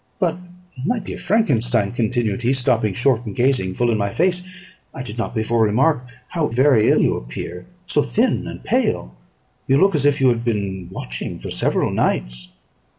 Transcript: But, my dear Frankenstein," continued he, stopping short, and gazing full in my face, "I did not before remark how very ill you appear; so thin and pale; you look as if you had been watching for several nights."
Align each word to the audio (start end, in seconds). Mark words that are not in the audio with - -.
But, 0.17 0.39
my 0.83 0.97
dear 0.97 1.19
Frankenstein," 1.19 1.91
continued 1.91 2.41
he, 2.41 2.53
stopping 2.53 2.95
short, 2.95 3.23
and 3.27 3.35
gazing 3.35 3.75
full 3.75 3.91
in 3.91 3.99
my 3.99 4.09
face, 4.09 4.41
"I 4.95 5.03
did 5.03 5.19
not 5.19 5.35
before 5.35 5.61
remark 5.63 6.07
how 6.29 6.47
very 6.47 6.89
ill 6.89 7.03
you 7.03 7.15
appear; 7.15 7.67
so 7.85 8.01
thin 8.01 8.47
and 8.47 8.63
pale; 8.63 9.15
you 9.67 9.77
look 9.79 9.93
as 9.93 10.07
if 10.07 10.19
you 10.19 10.29
had 10.29 10.43
been 10.43 10.87
watching 10.89 11.37
for 11.37 11.51
several 11.51 11.91
nights." 11.91 12.47